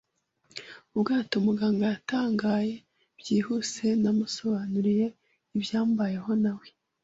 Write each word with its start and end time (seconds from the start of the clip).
“Ubwato!” 0.95 1.35
Muganga 1.45 1.83
yatangaye. 1.93 2.73
Byihuse 3.19 3.85
namusobanuriye 4.01 5.05
ibyambayeho, 5.55 6.31
na 6.43 6.51
we 6.59 6.67